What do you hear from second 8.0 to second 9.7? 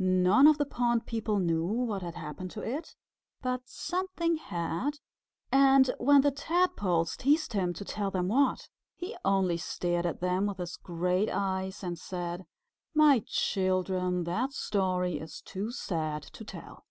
them what, he only